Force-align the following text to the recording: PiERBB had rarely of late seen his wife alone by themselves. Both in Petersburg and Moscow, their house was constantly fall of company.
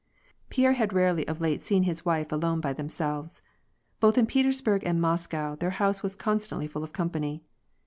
PiERBB 0.49 0.73
had 0.73 0.93
rarely 0.93 1.27
of 1.27 1.39
late 1.39 1.61
seen 1.61 1.83
his 1.83 2.03
wife 2.03 2.31
alone 2.31 2.59
by 2.59 2.73
themselves. 2.73 3.43
Both 3.99 4.17
in 4.17 4.25
Petersburg 4.25 4.81
and 4.83 4.99
Moscow, 4.99 5.53
their 5.55 5.69
house 5.77 6.01
was 6.01 6.15
constantly 6.15 6.65
fall 6.65 6.83
of 6.83 6.91
company. 6.91 7.43